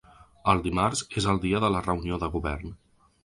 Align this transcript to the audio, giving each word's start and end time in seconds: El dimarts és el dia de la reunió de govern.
El 0.53 0.61
dimarts 0.67 1.03
és 1.21 1.27
el 1.35 1.41
dia 1.45 1.61
de 1.65 1.71
la 1.75 1.83
reunió 1.89 2.19
de 2.25 2.31
govern. 2.39 2.73